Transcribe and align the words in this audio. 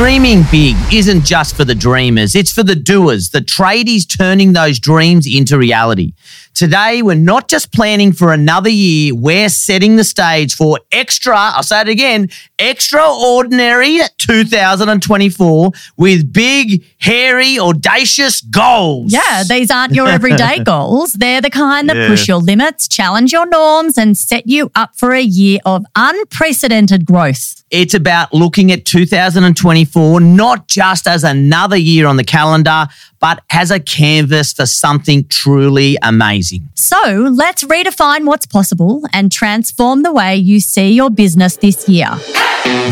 Dreaming 0.00 0.44
big 0.50 0.76
isn't 0.94 1.26
just 1.26 1.54
for 1.54 1.66
the 1.66 1.74
dreamers, 1.74 2.34
it's 2.34 2.50
for 2.50 2.62
the 2.62 2.74
doers, 2.74 3.28
the 3.28 3.40
tradies 3.40 4.08
turning 4.08 4.54
those 4.54 4.78
dreams 4.78 5.26
into 5.26 5.58
reality. 5.58 6.14
Today, 6.60 7.00
we're 7.00 7.14
not 7.14 7.48
just 7.48 7.72
planning 7.72 8.12
for 8.12 8.34
another 8.34 8.68
year, 8.68 9.14
we're 9.14 9.48
setting 9.48 9.96
the 9.96 10.04
stage 10.04 10.54
for 10.54 10.78
extra, 10.92 11.34
I'll 11.34 11.62
say 11.62 11.80
it 11.80 11.88
again, 11.88 12.28
extraordinary 12.58 14.00
2024 14.18 15.70
with 15.96 16.30
big, 16.30 16.84
hairy, 16.98 17.58
audacious 17.58 18.42
goals. 18.42 19.10
Yeah, 19.10 19.42
these 19.48 19.70
aren't 19.70 19.94
your 19.94 20.06
everyday 20.06 20.58
goals. 20.64 21.14
They're 21.14 21.40
the 21.40 21.48
kind 21.48 21.88
that 21.88 21.96
Yeah. 21.96 22.08
push 22.08 22.28
your 22.28 22.36
limits, 22.36 22.88
challenge 22.88 23.32
your 23.32 23.46
norms, 23.46 23.96
and 23.96 24.18
set 24.18 24.46
you 24.46 24.70
up 24.74 24.90
for 24.98 25.12
a 25.14 25.22
year 25.22 25.60
of 25.64 25.86
unprecedented 25.96 27.06
growth. 27.06 27.64
It's 27.70 27.94
about 27.94 28.34
looking 28.34 28.70
at 28.70 28.84
2024 28.84 30.20
not 30.20 30.68
just 30.68 31.06
as 31.06 31.24
another 31.24 31.76
year 31.76 32.06
on 32.06 32.16
the 32.16 32.24
calendar, 32.24 32.88
but 33.20 33.42
as 33.50 33.70
a 33.70 33.78
canvas 33.78 34.52
for 34.52 34.66
something 34.66 35.26
truly 35.28 35.96
amazing. 36.02 36.68
So 36.74 37.30
let's 37.32 37.62
redefine 37.64 38.24
what's 38.24 38.46
possible 38.46 39.04
and 39.12 39.30
transform 39.30 40.02
the 40.02 40.12
way 40.12 40.36
you 40.36 40.60
see 40.60 40.92
your 40.92 41.10
business 41.10 41.56
this 41.56 41.88
year. 41.88 42.08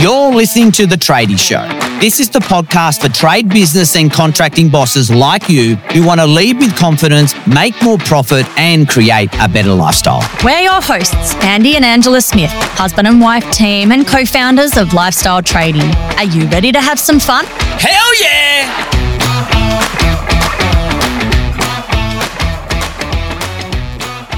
You're 0.01 0.33
listening 0.33 0.73
to 0.73 0.87
The 0.87 0.97
Tradie 0.97 1.39
Show. 1.39 1.67
This 2.01 2.21
is 2.21 2.31
the 2.31 2.39
podcast 2.39 3.01
for 3.03 3.09
trade 3.09 3.49
business 3.49 3.97
and 3.97 4.11
contracting 4.11 4.69
bosses 4.69 5.11
like 5.11 5.49
you 5.49 5.77
who 5.93 6.07
want 6.07 6.21
to 6.21 6.27
lead 6.27 6.59
with 6.59 6.77
confidence, 6.77 7.35
make 7.47 7.81
more 7.83 7.99
profit, 7.99 8.47
and 8.59 8.89
create 8.89 9.31
a 9.41 9.49
better 9.49 9.73
lifestyle. 9.73 10.23
We're 10.45 10.61
your 10.61 10.81
hosts, 10.81 11.35
Andy 11.37 11.77
and 11.77 11.85
Angela 11.85 12.21
Smith, 12.21 12.51
husband 12.53 13.09
and 13.09 13.21
wife 13.21 13.51
team 13.51 13.93
and 13.93 14.07
co 14.07 14.25
founders 14.25 14.77
of 14.77 14.95
Lifestyle 14.95 15.43
Tradie. 15.43 15.95
Are 16.17 16.25
you 16.25 16.47
ready 16.49 16.73
to 16.73 16.81
have 16.81 16.99
some 16.99 17.19
fun? 17.19 17.45
Hell 17.47 18.23
yeah! 18.23 18.98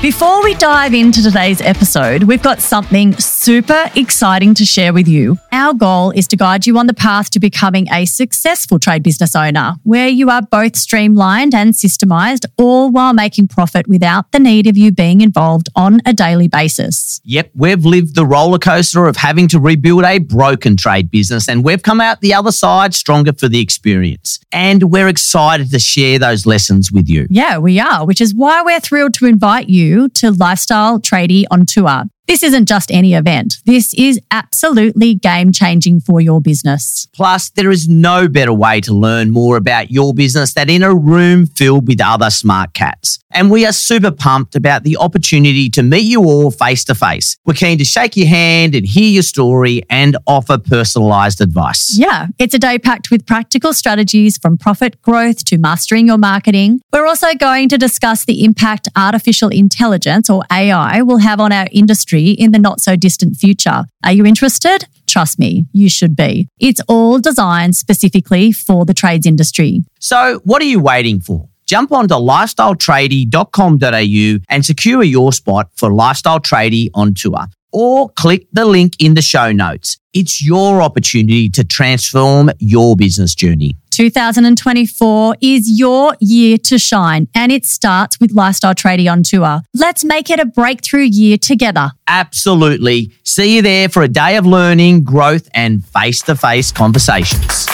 Before 0.02 0.42
we 0.42 0.54
dive 0.54 0.94
into 0.94 1.22
today's 1.22 1.60
episode, 1.60 2.22
we've 2.22 2.42
got 2.42 2.60
something 2.60 3.12
super 3.40 3.90
exciting 3.96 4.52
to 4.52 4.66
share 4.66 4.92
with 4.92 5.08
you. 5.08 5.38
Our 5.50 5.72
goal 5.72 6.10
is 6.10 6.28
to 6.28 6.36
guide 6.36 6.66
you 6.66 6.76
on 6.76 6.88
the 6.88 6.92
path 6.92 7.30
to 7.30 7.40
becoming 7.40 7.86
a 7.90 8.04
successful 8.04 8.78
trade 8.78 9.02
business 9.02 9.34
owner, 9.34 9.76
where 9.82 10.08
you 10.08 10.28
are 10.28 10.42
both 10.42 10.76
streamlined 10.76 11.54
and 11.54 11.72
systemized, 11.72 12.44
all 12.58 12.90
while 12.90 13.14
making 13.14 13.48
profit 13.48 13.86
without 13.86 14.30
the 14.32 14.38
need 14.38 14.66
of 14.66 14.76
you 14.76 14.92
being 14.92 15.22
involved 15.22 15.70
on 15.74 16.02
a 16.04 16.12
daily 16.12 16.48
basis. 16.48 17.18
Yep, 17.24 17.52
we've 17.54 17.86
lived 17.86 18.14
the 18.14 18.26
roller 18.26 18.58
coaster 18.58 19.06
of 19.06 19.16
having 19.16 19.48
to 19.48 19.58
rebuild 19.58 20.04
a 20.04 20.18
broken 20.18 20.76
trade 20.76 21.10
business, 21.10 21.48
and 21.48 21.64
we've 21.64 21.82
come 21.82 21.98
out 21.98 22.20
the 22.20 22.34
other 22.34 22.52
side 22.52 22.92
stronger 22.92 23.32
for 23.32 23.48
the 23.48 23.60
experience. 23.60 24.38
And 24.52 24.90
we're 24.90 25.08
excited 25.08 25.70
to 25.70 25.78
share 25.78 26.18
those 26.18 26.44
lessons 26.44 26.92
with 26.92 27.08
you. 27.08 27.26
Yeah, 27.30 27.56
we 27.56 27.80
are, 27.80 28.04
which 28.04 28.20
is 28.20 28.34
why 28.34 28.60
we're 28.60 28.80
thrilled 28.80 29.14
to 29.14 29.24
invite 29.24 29.70
you 29.70 30.10
to 30.10 30.30
Lifestyle 30.30 31.00
Tradie 31.00 31.46
on 31.50 31.64
Tour. 31.64 32.04
This 32.26 32.42
isn't 32.42 32.68
just 32.68 32.90
any 32.92 33.14
event. 33.14 33.56
This 33.66 33.92
is 33.94 34.20
absolutely 34.30 35.14
game 35.14 35.50
changing 35.50 36.00
for 36.00 36.20
your 36.20 36.40
business. 36.40 37.08
Plus, 37.12 37.50
there 37.50 37.70
is 37.70 37.88
no 37.88 38.28
better 38.28 38.52
way 38.52 38.80
to 38.82 38.94
learn 38.94 39.30
more 39.30 39.56
about 39.56 39.90
your 39.90 40.14
business 40.14 40.54
than 40.54 40.70
in 40.70 40.82
a 40.82 40.94
room 40.94 41.46
filled 41.46 41.88
with 41.88 42.00
other 42.00 42.30
smart 42.30 42.72
cats. 42.72 43.18
And 43.32 43.50
we 43.50 43.64
are 43.66 43.72
super 43.72 44.10
pumped 44.10 44.56
about 44.56 44.82
the 44.82 44.96
opportunity 44.96 45.70
to 45.70 45.82
meet 45.82 46.04
you 46.04 46.22
all 46.22 46.50
face 46.50 46.84
to 46.84 46.94
face. 46.94 47.36
We're 47.44 47.54
keen 47.54 47.78
to 47.78 47.84
shake 47.84 48.16
your 48.16 48.26
hand 48.26 48.74
and 48.74 48.86
hear 48.86 49.08
your 49.08 49.22
story 49.22 49.82
and 49.88 50.16
offer 50.26 50.58
personalized 50.58 51.40
advice. 51.40 51.96
Yeah, 51.96 52.28
it's 52.38 52.54
a 52.54 52.58
day 52.58 52.78
packed 52.78 53.10
with 53.10 53.26
practical 53.26 53.72
strategies 53.72 54.36
from 54.38 54.58
profit 54.58 55.00
growth 55.02 55.44
to 55.44 55.58
mastering 55.58 56.06
your 56.06 56.18
marketing. 56.18 56.80
We're 56.92 57.06
also 57.06 57.34
going 57.34 57.68
to 57.68 57.78
discuss 57.78 58.24
the 58.24 58.44
impact 58.44 58.88
artificial 58.96 59.48
intelligence 59.48 60.28
or 60.28 60.42
AI 60.50 61.02
will 61.02 61.18
have 61.18 61.40
on 61.40 61.52
our 61.52 61.66
industry 61.70 62.30
in 62.30 62.52
the 62.52 62.58
not 62.58 62.80
so 62.80 62.96
distant 62.96 63.36
future. 63.36 63.84
Are 64.04 64.12
you 64.12 64.24
interested? 64.24 64.86
Trust 65.06 65.38
me, 65.38 65.66
you 65.72 65.88
should 65.88 66.16
be. 66.16 66.48
It's 66.58 66.80
all 66.88 67.18
designed 67.18 67.76
specifically 67.76 68.52
for 68.52 68.84
the 68.84 68.94
trades 68.94 69.26
industry. 69.26 69.82
So, 69.98 70.40
what 70.44 70.62
are 70.62 70.66
you 70.66 70.80
waiting 70.80 71.20
for? 71.20 71.49
Jump 71.70 71.92
onto 71.92 72.14
lifestyletradie.com.au 72.14 74.44
and 74.48 74.66
secure 74.66 75.04
your 75.04 75.32
spot 75.32 75.70
for 75.76 75.92
Lifestyle 75.92 76.40
Tradie 76.40 76.90
on 76.94 77.14
tour. 77.14 77.46
Or 77.72 78.08
click 78.08 78.48
the 78.52 78.64
link 78.64 78.94
in 78.98 79.14
the 79.14 79.22
show 79.22 79.52
notes. 79.52 79.96
It's 80.12 80.44
your 80.44 80.82
opportunity 80.82 81.48
to 81.50 81.62
transform 81.62 82.50
your 82.58 82.96
business 82.96 83.36
journey. 83.36 83.76
2024 83.92 85.36
is 85.40 85.78
your 85.78 86.16
year 86.18 86.58
to 86.58 86.76
shine, 86.76 87.28
and 87.36 87.52
it 87.52 87.64
starts 87.64 88.18
with 88.18 88.32
Lifestyle 88.32 88.74
Tradie 88.74 89.08
on 89.08 89.22
Tour. 89.22 89.60
Let's 89.72 90.02
make 90.02 90.28
it 90.28 90.40
a 90.40 90.46
breakthrough 90.46 91.04
year 91.04 91.38
together. 91.38 91.92
Absolutely. 92.08 93.12
See 93.22 93.54
you 93.54 93.62
there 93.62 93.88
for 93.88 94.02
a 94.02 94.08
day 94.08 94.36
of 94.36 94.44
learning, 94.44 95.04
growth, 95.04 95.48
and 95.54 95.84
face 95.84 96.20
to 96.22 96.34
face 96.34 96.72
conversations. 96.72 97.68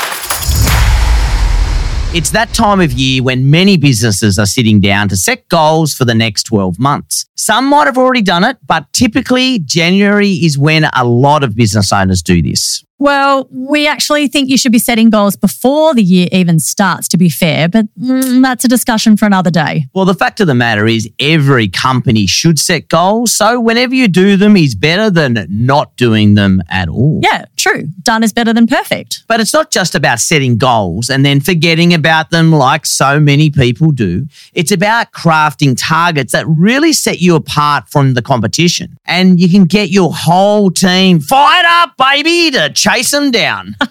It's 2.16 2.31
that 2.31 2.54
time 2.54 2.81
of 2.81 2.94
year 2.94 3.22
when 3.22 3.50
many 3.50 3.77
businesses 3.77 4.38
are 4.38 4.47
sitting 4.47 4.81
down 4.81 5.10
to 5.10 5.16
set 5.19 5.47
goals 5.50 5.93
for 5.93 6.06
the 6.06 6.15
next 6.15 6.44
12 6.44 6.78
months. 6.78 7.27
Some 7.34 7.66
might 7.66 7.84
have 7.84 7.99
already 7.99 8.22
done 8.22 8.43
it, 8.43 8.56
but 8.66 8.91
typically 8.94 9.59
January 9.59 10.31
is 10.31 10.56
when 10.56 10.84
a 10.84 11.05
lot 11.05 11.44
of 11.44 11.55
business 11.55 11.93
owners 11.93 12.22
do 12.22 12.41
this. 12.41 12.85
Well, 12.98 13.46
we 13.50 13.86
actually 13.86 14.26
think 14.28 14.48
you 14.48 14.56
should 14.56 14.72
be 14.72 14.78
setting 14.78 15.10
goals 15.10 15.36
before 15.36 15.94
the 15.94 16.02
year 16.02 16.28
even 16.32 16.58
starts, 16.58 17.08
to 17.08 17.18
be 17.18 17.28
fair, 17.28 17.68
but 17.68 17.86
mm, 17.94 18.42
that's 18.42 18.64
a 18.64 18.68
discussion 18.68 19.18
for 19.18 19.26
another 19.26 19.50
day. 19.50 19.86
Well, 19.94 20.06
the 20.06 20.14
fact 20.14 20.40
of 20.40 20.46
the 20.46 20.54
matter 20.54 20.86
is, 20.86 21.08
every 21.18 21.68
company 21.68 22.26
should 22.26 22.58
set 22.58 22.88
goals. 22.88 23.32
So, 23.32 23.60
whenever 23.60 23.94
you 23.94 24.08
do 24.08 24.36
them 24.38 24.56
is 24.56 24.74
better 24.74 25.10
than 25.10 25.46
not 25.50 25.94
doing 25.96 26.34
them 26.34 26.62
at 26.70 26.88
all. 26.88 27.20
Yeah, 27.22 27.44
true. 27.56 27.88
Done 28.02 28.22
is 28.22 28.32
better 28.32 28.54
than 28.54 28.66
perfect. 28.66 29.24
But 29.28 29.40
it's 29.40 29.52
not 29.52 29.70
just 29.70 29.94
about 29.94 30.18
setting 30.20 30.56
goals 30.56 31.10
and 31.10 31.24
then 31.24 31.40
forgetting 31.40 31.92
about 31.92 32.30
them 32.30 32.50
like 32.50 32.86
so 32.86 33.20
many 33.20 33.50
people 33.50 33.90
do. 33.90 34.26
It's 34.54 34.72
about 34.72 35.12
crafting 35.12 35.76
targets 35.78 36.32
that 36.32 36.46
really 36.46 36.94
set 36.94 37.20
you 37.20 37.36
apart 37.36 37.90
from 37.90 38.14
the 38.14 38.22
competition. 38.22 38.96
And 39.04 39.38
you 39.38 39.50
can 39.50 39.64
get 39.64 39.90
your 39.90 40.12
whole 40.14 40.70
team 40.70 41.20
fired 41.20 41.66
up, 41.66 41.96
baby, 41.98 42.50
to 42.52 42.70
chase 42.86 43.10
them 43.10 43.30
down. 43.30 43.76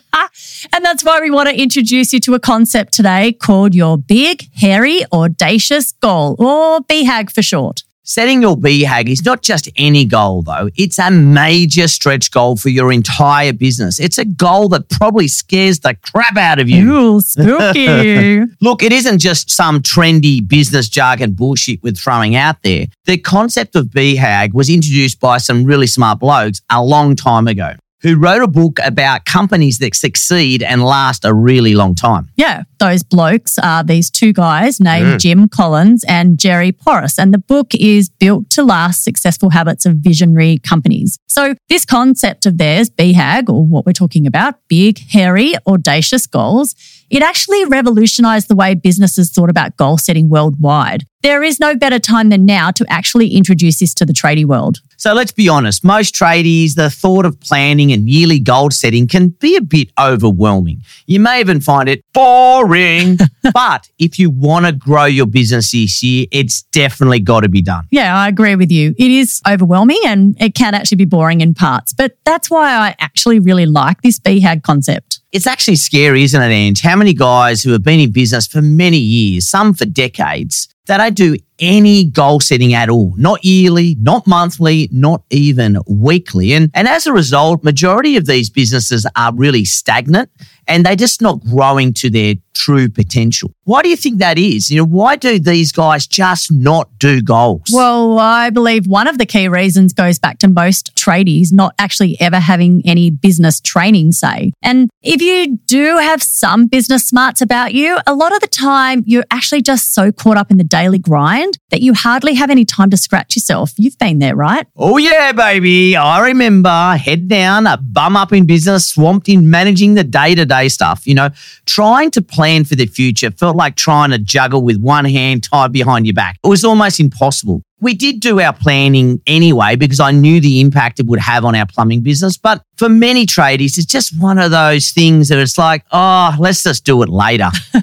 And 0.73 0.83
that's 0.83 1.03
why 1.03 1.21
we 1.21 1.29
want 1.29 1.49
to 1.49 1.61
introduce 1.61 2.11
you 2.11 2.19
to 2.21 2.33
a 2.33 2.39
concept 2.39 2.93
today 2.93 3.33
called 3.33 3.75
your 3.75 3.97
big, 3.97 4.49
hairy, 4.55 5.01
audacious 5.11 5.91
goal, 5.91 6.35
or 6.39 6.79
BHAG 6.79 7.31
for 7.31 7.41
short. 7.41 7.83
Setting 8.03 8.41
your 8.41 8.55
BHAG 8.55 9.09
is 9.09 9.25
not 9.25 9.41
just 9.41 9.69
any 9.75 10.05
goal, 10.05 10.41
though. 10.41 10.69
It's 10.75 10.97
a 10.99 11.11
major 11.11 11.87
stretch 11.87 12.31
goal 12.31 12.55
for 12.55 12.69
your 12.69 12.91
entire 12.91 13.53
business. 13.53 13.99
It's 13.99 14.17
a 14.17 14.25
goal 14.25 14.69
that 14.69 14.89
probably 14.89 15.27
scares 15.27 15.79
the 15.79 15.95
crap 15.95 16.37
out 16.37 16.59
of 16.59 16.69
you. 16.69 16.91
Ooh, 16.91 17.21
spooky. 17.21 18.39
Look, 18.61 18.83
it 18.83 18.91
isn't 18.91 19.19
just 19.19 19.49
some 19.51 19.81
trendy 19.81 20.45
business 20.45 20.89
jargon 20.89 21.33
bullshit 21.33 21.83
we're 21.83 21.93
throwing 21.93 22.35
out 22.35 22.61
there. 22.63 22.87
The 23.05 23.17
concept 23.17 23.75
of 23.75 23.87
BHAG 23.87 24.53
was 24.53 24.69
introduced 24.69 25.19
by 25.19 25.37
some 25.37 25.65
really 25.65 25.87
smart 25.87 26.19
blokes 26.19 26.61
a 26.69 26.83
long 26.83 27.15
time 27.15 27.47
ago 27.47 27.75
who 28.05 28.15
wrote 28.15 28.43
a 28.43 28.47
book 28.47 28.77
about 28.83 29.25
companies 29.25 29.79
that 29.79 29.95
succeed 29.95 30.61
and 30.61 30.83
last 30.83 31.25
a 31.25 31.33
really 31.33 31.73
long 31.73 31.95
time. 31.95 32.29
Yeah, 32.35 32.61
those 32.77 33.01
blokes 33.01 33.57
are 33.57 33.83
these 33.83 34.11
two 34.11 34.31
guys 34.31 34.79
named 34.79 35.05
Mm. 35.15 35.19
Jim 35.19 35.47
Collins 35.47 36.05
and 36.07 36.37
Jerry 36.37 36.71
Porras. 36.71 37.17
And 37.17 37.33
the 37.33 37.39
book 37.39 37.73
is 37.73 38.09
Built 38.09 38.51
to 38.51 38.63
Last 38.63 39.03
Successful 39.03 39.49
Habits 39.49 39.87
of 39.87 39.95
Visionary 39.95 40.59
Companies. 40.59 41.17
So, 41.25 41.55
this 41.67 41.83
concept 41.83 42.45
of 42.45 42.59
theirs, 42.59 42.91
BHAG, 42.91 43.49
or 43.49 43.65
what 43.65 43.87
we're 43.87 43.91
talking 43.93 44.27
about, 44.27 44.53
big, 44.67 44.99
hairy, 45.09 45.55
audacious 45.65 46.27
goals, 46.27 46.75
it 47.09 47.21
actually 47.21 47.65
revolutionized 47.65 48.47
the 48.47 48.55
way 48.55 48.73
businesses 48.73 49.31
thought 49.31 49.49
about 49.49 49.77
goal 49.77 49.97
setting 49.97 50.29
worldwide. 50.29 51.05
There 51.21 51.41
is 51.41 51.59
no 51.59 51.75
better 51.75 51.97
time 51.97 52.29
than 52.29 52.45
now 52.45 52.69
to 52.69 52.85
actually 52.87 53.29
introduce 53.29 53.79
this 53.79 53.95
to 53.95 54.05
the 54.05 54.13
tradie 54.13 54.45
world. 54.45 54.81
So 54.97 55.13
let's 55.13 55.31
be 55.31 55.49
honest, 55.49 55.83
most 55.83 56.13
tradies, 56.13 56.75
the 56.75 56.89
thought 56.89 57.25
of 57.25 57.39
planning 57.39 57.91
and 57.91 58.07
yearly 58.07 58.39
goal 58.39 58.69
setting 58.69 59.07
can 59.07 59.29
be 59.29 59.55
a 59.55 59.61
bit 59.61 59.89
overwhelming. 59.99 60.81
You 61.07 61.19
may 61.19 61.39
even 61.39 61.61
find 61.61 61.89
it 61.89 62.01
boring. 62.13 63.17
but 63.53 63.89
if 63.97 64.19
you 64.19 64.29
want 64.29 64.67
to 64.67 64.71
grow 64.71 65.05
your 65.05 65.25
business 65.25 65.71
this 65.71 66.03
year, 66.03 66.27
it's 66.31 66.61
definitely 66.61 67.21
got 67.21 67.41
to 67.41 67.49
be 67.49 67.61
done. 67.61 67.87
Yeah, 67.89 68.15
I 68.15 68.27
agree 68.27 68.55
with 68.55 68.71
you. 68.71 68.93
It 68.97 69.11
is 69.11 69.41
overwhelming 69.47 70.01
and 70.05 70.35
it 70.39 70.53
can 70.53 70.75
actually 70.75 70.97
be 70.97 71.05
boring 71.05 71.41
in 71.41 71.55
parts, 71.55 71.91
but 71.91 72.17
that's 72.23 72.51
why 72.51 72.71
I 72.71 72.95
actually 72.99 73.39
really 73.39 73.65
like 73.65 74.01
this 74.01 74.19
BHAG 74.19 74.61
concept. 74.61 75.14
It's 75.31 75.47
actually 75.47 75.75
scary, 75.75 76.23
isn't 76.23 76.41
it, 76.41 76.51
Ange? 76.51 76.81
How 76.81 76.95
many 76.95 77.13
guys 77.13 77.61
who 77.63 77.71
have 77.71 77.83
been 77.83 77.99
in 77.99 78.11
business 78.11 78.47
for 78.47 78.61
many 78.61 78.97
years, 78.97 79.47
some 79.49 79.73
for 79.73 79.85
decades, 79.85 80.69
that 80.85 80.99
I 80.99 81.09
do 81.09 81.35
any 81.59 82.05
goal 82.05 82.39
setting 82.39 82.73
at 82.73 82.89
all, 82.89 83.13
not 83.17 83.43
yearly, 83.43 83.95
not 83.99 84.27
monthly, 84.27 84.89
not 84.91 85.23
even 85.29 85.77
weekly. 85.87 86.53
And, 86.53 86.69
and 86.73 86.87
as 86.87 87.07
a 87.07 87.13
result, 87.13 87.63
majority 87.63 88.17
of 88.17 88.25
these 88.25 88.49
businesses 88.49 89.05
are 89.15 89.33
really 89.33 89.65
stagnant 89.65 90.29
and 90.67 90.85
they're 90.85 90.95
just 90.95 91.21
not 91.21 91.43
growing 91.43 91.93
to 91.93 92.09
their 92.09 92.35
true 92.53 92.89
potential. 92.89 93.51
Why 93.65 93.81
do 93.81 93.89
you 93.89 93.95
think 93.95 94.19
that 94.19 94.39
is? 94.39 94.71
You 94.71 94.77
know, 94.77 94.85
why 94.85 95.15
do 95.17 95.37
these 95.37 95.71
guys 95.71 96.07
just 96.07 96.51
not 96.51 96.89
do 96.97 97.21
goals? 97.21 97.69
Well, 97.71 98.17
I 98.17 98.49
believe 98.49 98.87
one 98.87 99.07
of 99.07 99.17
the 99.17 99.25
key 99.25 99.47
reasons 99.47 99.93
goes 99.93 100.17
back 100.17 100.39
to 100.39 100.47
most 100.47 100.95
tradies 100.95 101.51
not 101.51 101.75
actually 101.77 102.17
ever 102.19 102.39
having 102.39 102.81
any 102.85 103.11
business 103.11 103.59
training, 103.59 104.13
say. 104.13 104.53
And 104.63 104.89
if 105.03 105.21
you 105.21 105.57
do 105.65 105.97
have 105.97 106.23
some 106.23 106.67
business 106.67 107.07
smarts 107.07 107.41
about 107.41 107.73
you, 107.73 107.97
a 108.07 108.15
lot 108.15 108.33
of 108.33 108.39
the 108.39 108.47
time 108.47 109.03
you're 109.05 109.25
actually 109.31 109.61
just 109.61 109.93
so 109.93 110.11
caught 110.11 110.37
up 110.37 110.49
in 110.49 110.57
the 110.57 110.63
daily 110.63 110.99
grind 110.99 111.44
that 111.71 111.81
you 111.81 111.93
hardly 111.93 112.33
have 112.33 112.49
any 112.49 112.65
time 112.65 112.89
to 112.89 112.97
scratch 112.97 113.35
yourself. 113.35 113.73
You've 113.77 113.97
been 113.97 114.19
there, 114.19 114.35
right? 114.35 114.67
Oh, 114.75 114.97
yeah, 114.97 115.31
baby. 115.31 115.95
I 115.95 116.27
remember 116.27 116.95
head 116.97 117.27
down, 117.27 117.67
a 117.67 117.77
bum 117.77 118.15
up 118.15 118.33
in 118.33 118.45
business, 118.45 118.87
swamped 118.89 119.29
in 119.29 119.49
managing 119.49 119.93
the 119.95 120.03
day 120.03 120.35
to 120.35 120.45
day 120.45 120.69
stuff. 120.69 121.05
You 121.05 121.15
know, 121.15 121.29
trying 121.65 122.11
to 122.11 122.21
plan 122.21 122.65
for 122.65 122.75
the 122.75 122.85
future 122.85 123.31
felt 123.31 123.55
like 123.55 123.75
trying 123.75 124.11
to 124.11 124.17
juggle 124.17 124.61
with 124.61 124.81
one 124.81 125.05
hand 125.05 125.43
tied 125.43 125.71
behind 125.71 126.05
your 126.05 126.13
back. 126.13 126.37
It 126.43 126.47
was 126.47 126.63
almost 126.63 126.99
impossible. 126.99 127.61
We 127.81 127.93
did 127.93 128.21
do 128.21 128.39
our 128.39 128.53
planning 128.53 129.21
anyway 129.27 129.75
because 129.75 129.99
I 129.99 130.11
knew 130.11 130.39
the 130.39 130.61
impact 130.61 130.99
it 130.99 131.05
would 131.07 131.19
have 131.19 131.43
on 131.43 131.55
our 131.55 131.65
plumbing 131.65 132.01
business. 132.01 132.37
But 132.37 132.63
for 132.77 132.89
many 132.89 133.25
tradies, 133.25 133.77
it's 133.77 133.85
just 133.85 134.19
one 134.19 134.39
of 134.39 134.49
those 134.49 134.91
things 134.91 135.27
that 135.27 135.39
it's 135.39 135.57
like, 135.57 135.83
oh, 135.91 136.35
let's 136.39 136.63
just 136.63 136.85
do 136.85 137.03
it 137.03 137.09
later. 137.09 137.49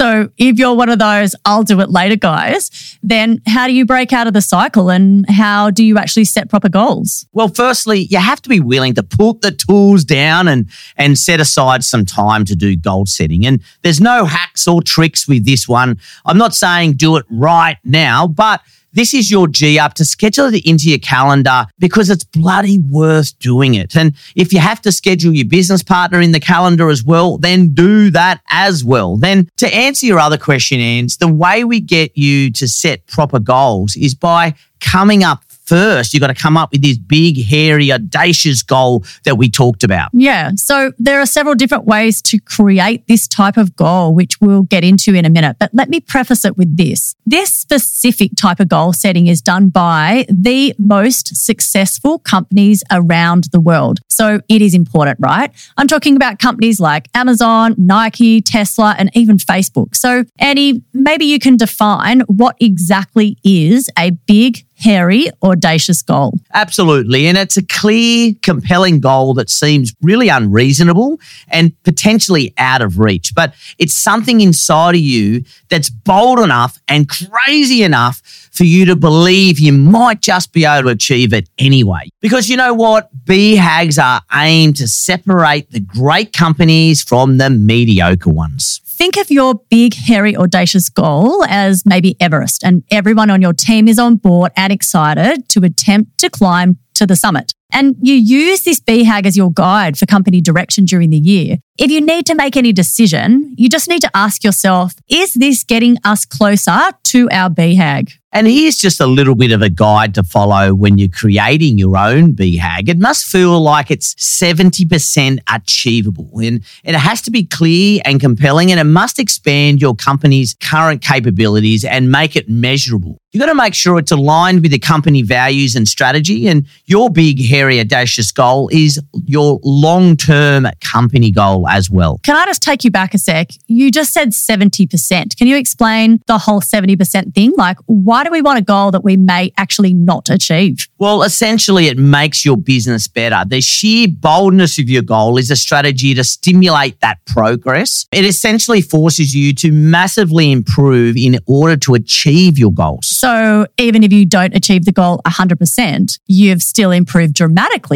so 0.00 0.30
if 0.38 0.58
you're 0.58 0.72
one 0.72 0.88
of 0.88 0.98
those, 0.98 1.34
I'll 1.44 1.62
do 1.62 1.78
it 1.82 1.90
later 1.90 2.16
guys, 2.16 2.98
then 3.02 3.42
how 3.46 3.66
do 3.66 3.74
you 3.74 3.84
break 3.84 4.14
out 4.14 4.26
of 4.26 4.32
the 4.32 4.40
cycle 4.40 4.88
and 4.88 5.28
how 5.28 5.68
do 5.68 5.84
you 5.84 5.98
actually 5.98 6.24
set 6.24 6.48
proper 6.48 6.70
goals? 6.70 7.26
Well, 7.34 7.48
firstly, 7.48 8.06
you 8.08 8.16
have 8.16 8.40
to 8.40 8.48
be 8.48 8.60
willing 8.60 8.94
to 8.94 9.02
put 9.02 9.42
the 9.42 9.50
tools 9.50 10.04
down 10.04 10.48
and, 10.48 10.70
and 10.96 11.18
set 11.18 11.38
aside 11.38 11.84
some 11.84 12.06
time 12.06 12.46
to 12.46 12.56
do 12.56 12.76
goal 12.76 13.04
setting. 13.04 13.44
And 13.44 13.62
there's 13.82 14.00
no 14.00 14.24
hacks 14.24 14.66
or 14.66 14.80
tricks 14.80 15.28
with 15.28 15.44
this 15.44 15.68
one. 15.68 16.00
I'm 16.24 16.38
not 16.38 16.54
saying 16.54 16.94
do 16.94 17.16
it 17.16 17.26
right 17.28 17.76
now, 17.84 18.26
but 18.26 18.62
this 18.92 19.14
is 19.14 19.30
your 19.30 19.48
G 19.48 19.78
up 19.78 19.94
to 19.94 20.04
schedule 20.04 20.52
it 20.52 20.66
into 20.66 20.88
your 20.88 20.98
calendar 20.98 21.66
because 21.78 22.10
it's 22.10 22.24
bloody 22.24 22.78
worth 22.78 23.38
doing 23.38 23.74
it. 23.74 23.96
And 23.96 24.14
if 24.34 24.52
you 24.52 24.58
have 24.58 24.80
to 24.82 24.92
schedule 24.92 25.34
your 25.34 25.46
business 25.46 25.82
partner 25.82 26.20
in 26.20 26.32
the 26.32 26.40
calendar 26.40 26.88
as 26.88 27.04
well, 27.04 27.38
then 27.38 27.74
do 27.74 28.10
that 28.10 28.40
as 28.50 28.84
well. 28.84 29.16
Then 29.16 29.48
to 29.58 29.72
answer 29.74 30.06
your 30.06 30.18
other 30.18 30.38
question, 30.38 30.80
Ans, 30.80 31.18
the 31.18 31.32
way 31.32 31.64
we 31.64 31.80
get 31.80 32.16
you 32.16 32.50
to 32.52 32.66
set 32.68 33.06
proper 33.06 33.38
goals 33.38 33.96
is 33.96 34.14
by 34.14 34.54
coming 34.80 35.22
up 35.22 35.44
first, 35.70 36.12
you've 36.12 36.20
got 36.20 36.26
to 36.26 36.34
come 36.34 36.56
up 36.56 36.72
with 36.72 36.82
this 36.82 36.98
big, 36.98 37.40
hairy, 37.44 37.92
audacious 37.92 38.60
goal 38.64 39.04
that 39.22 39.36
we 39.36 39.48
talked 39.48 39.84
about. 39.84 40.10
Yeah. 40.12 40.50
So 40.56 40.92
there 40.98 41.20
are 41.20 41.26
several 41.26 41.54
different 41.54 41.84
ways 41.84 42.20
to 42.22 42.40
create 42.40 43.06
this 43.06 43.28
type 43.28 43.56
of 43.56 43.76
goal, 43.76 44.12
which 44.12 44.40
we'll 44.40 44.64
get 44.64 44.82
into 44.82 45.14
in 45.14 45.24
a 45.24 45.30
minute. 45.30 45.58
But 45.60 45.70
let 45.72 45.88
me 45.88 46.00
preface 46.00 46.44
it 46.44 46.56
with 46.56 46.76
this. 46.76 47.14
This 47.24 47.52
specific 47.52 48.32
type 48.36 48.58
of 48.58 48.68
goal 48.68 48.92
setting 48.92 49.28
is 49.28 49.40
done 49.40 49.68
by 49.68 50.26
the 50.28 50.74
most 50.76 51.36
successful 51.36 52.18
companies 52.18 52.82
around 52.90 53.44
the 53.52 53.60
world. 53.60 54.00
So 54.08 54.40
it 54.48 54.60
is 54.60 54.74
important, 54.74 55.18
right? 55.20 55.52
I'm 55.76 55.86
talking 55.86 56.16
about 56.16 56.40
companies 56.40 56.80
like 56.80 57.08
Amazon, 57.14 57.76
Nike, 57.78 58.40
Tesla, 58.40 58.96
and 58.98 59.08
even 59.14 59.36
Facebook. 59.36 59.94
So, 59.94 60.24
Annie, 60.40 60.82
maybe 60.92 61.26
you 61.26 61.38
can 61.38 61.56
define 61.56 62.22
what 62.22 62.56
exactly 62.58 63.38
is 63.44 63.88
a 63.96 64.10
big 64.10 64.64
hairy, 64.80 65.28
audacious 65.42 66.02
goal. 66.02 66.34
Absolutely. 66.54 67.26
And 67.26 67.36
it's 67.36 67.56
a 67.56 67.62
clear, 67.62 68.32
compelling 68.42 69.00
goal 69.00 69.34
that 69.34 69.50
seems 69.50 69.94
really 70.02 70.28
unreasonable 70.28 71.20
and 71.48 71.72
potentially 71.82 72.54
out 72.58 72.82
of 72.82 72.98
reach. 72.98 73.34
But 73.34 73.54
it's 73.78 73.94
something 73.94 74.40
inside 74.40 74.94
of 74.94 75.00
you 75.00 75.44
that's 75.68 75.90
bold 75.90 76.40
enough 76.40 76.78
and 76.88 77.08
crazy 77.08 77.82
enough 77.82 78.22
for 78.52 78.64
you 78.64 78.84
to 78.86 78.96
believe 78.96 79.58
you 79.58 79.72
might 79.72 80.20
just 80.20 80.52
be 80.52 80.64
able 80.64 80.84
to 80.84 80.88
achieve 80.88 81.32
it 81.32 81.48
anyway. 81.58 82.08
Because 82.20 82.48
you 82.48 82.56
know 82.56 82.74
what? 82.74 83.10
BHAGs 83.24 84.02
are 84.02 84.22
aimed 84.34 84.76
to 84.76 84.88
separate 84.88 85.70
the 85.70 85.80
great 85.80 86.32
companies 86.32 87.02
from 87.02 87.38
the 87.38 87.48
mediocre 87.50 88.30
ones 88.30 88.80
think 89.00 89.16
of 89.16 89.30
your 89.30 89.54
big, 89.70 89.94
hairy, 89.94 90.36
audacious 90.36 90.90
goal 90.90 91.42
as 91.48 91.86
maybe 91.86 92.16
Everest, 92.20 92.62
and 92.62 92.84
everyone 92.90 93.30
on 93.30 93.40
your 93.40 93.54
team 93.54 93.88
is 93.88 93.98
on 93.98 94.16
board 94.16 94.52
and 94.58 94.70
excited 94.70 95.48
to 95.48 95.60
attempt 95.64 96.18
to 96.18 96.28
climb 96.28 96.76
to 96.92 97.06
the 97.06 97.16
summit. 97.16 97.54
And 97.72 97.96
you 98.00 98.14
use 98.14 98.62
this 98.62 98.80
BHAG 98.80 99.26
as 99.26 99.36
your 99.36 99.52
guide 99.52 99.98
for 99.98 100.06
company 100.06 100.40
direction 100.40 100.84
during 100.84 101.10
the 101.10 101.18
year. 101.18 101.58
If 101.78 101.90
you 101.90 102.00
need 102.00 102.26
to 102.26 102.34
make 102.34 102.56
any 102.56 102.72
decision, 102.72 103.54
you 103.56 103.68
just 103.68 103.88
need 103.88 104.02
to 104.02 104.10
ask 104.14 104.44
yourself, 104.44 104.92
is 105.08 105.32
this 105.34 105.64
getting 105.64 105.96
us 106.04 106.26
closer 106.26 106.78
to 107.04 107.28
our 107.30 107.48
BHAG? 107.48 108.12
And 108.32 108.46
here's 108.46 108.76
just 108.76 109.00
a 109.00 109.06
little 109.06 109.34
bit 109.34 109.50
of 109.50 109.60
a 109.60 109.68
guide 109.68 110.14
to 110.14 110.22
follow 110.22 110.72
when 110.72 110.98
you're 110.98 111.08
creating 111.08 111.78
your 111.78 111.96
own 111.96 112.34
BHAG. 112.34 112.88
It 112.88 112.98
must 112.98 113.24
feel 113.24 113.60
like 113.60 113.90
it's 113.90 114.14
70% 114.14 115.38
achievable 115.52 116.30
and, 116.40 116.62
it 116.84 116.94
has 116.94 117.22
to 117.22 117.30
be 117.30 117.44
clear 117.44 118.00
and 118.04 118.20
compelling 118.20 118.70
and 118.70 118.78
it 118.78 118.84
must 118.84 119.18
expand 119.18 119.80
your 119.80 119.96
company's 119.96 120.54
current 120.54 121.02
capabilities 121.02 121.84
and 121.84 122.12
make 122.12 122.36
it 122.36 122.48
measurable. 122.48 123.18
You've 123.32 123.40
got 123.40 123.46
to 123.46 123.54
make 123.54 123.74
sure 123.74 123.98
it's 123.98 124.12
aligned 124.12 124.62
with 124.62 124.72
the 124.72 124.78
company 124.78 125.22
values 125.22 125.76
and 125.76 125.88
strategy. 125.88 126.46
And 126.48 126.66
your 126.86 127.10
big, 127.10 127.38
hairy, 127.60 127.78
audacious 127.78 128.32
goal 128.32 128.70
is 128.72 128.98
your 129.26 129.60
long 129.62 130.16
term 130.16 130.66
company 130.80 131.30
goal 131.30 131.68
as 131.68 131.90
well. 131.90 132.18
Can 132.24 132.36
I 132.36 132.46
just 132.46 132.62
take 132.62 132.84
you 132.84 132.90
back 132.90 133.12
a 133.12 133.18
sec? 133.18 133.50
You 133.66 133.90
just 133.90 134.14
said 134.14 134.30
70%. 134.30 135.36
Can 135.36 135.46
you 135.46 135.56
explain 135.58 136.20
the 136.26 136.38
whole 136.38 136.62
70% 136.62 137.34
thing? 137.34 137.52
Like, 137.56 137.76
why 137.84 138.24
do 138.24 138.30
we 138.30 138.40
want 138.40 138.58
a 138.58 138.62
goal 138.62 138.90
that 138.92 139.04
we 139.04 139.18
may 139.18 139.52
actually 139.58 139.92
not 139.92 140.30
achieve? 140.30 140.88
Well, 140.98 141.22
essentially, 141.22 141.88
it 141.88 141.98
makes 141.98 142.46
your 142.46 142.56
business 142.56 143.06
better. 143.06 143.44
The 143.46 143.60
sheer 143.60 144.08
boldness 144.08 144.78
of 144.78 144.88
your 144.88 145.02
goal 145.02 145.36
is 145.36 145.50
a 145.50 145.56
strategy 145.56 146.14
to 146.14 146.24
stimulate 146.24 146.98
that 147.00 147.18
progress. 147.26 148.06
It 148.10 148.24
essentially 148.24 148.80
forces 148.80 149.34
you 149.34 149.54
to 149.56 149.70
massively 149.70 150.50
improve 150.50 151.16
in 151.16 151.38
order 151.46 151.76
to 151.78 151.94
achieve 151.94 152.58
your 152.58 152.72
goals. 152.72 153.06
So 153.06 153.66
even 153.76 154.02
if 154.02 154.12
you 154.12 154.24
don't 154.24 154.56
achieve 154.56 154.86
the 154.86 154.92
goal 154.92 155.20
100%, 155.26 156.18
you've 156.26 156.62
still 156.62 156.90
improved 156.90 157.34
dramatically, 157.34 157.49